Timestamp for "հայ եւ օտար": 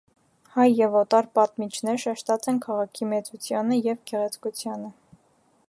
0.53-1.27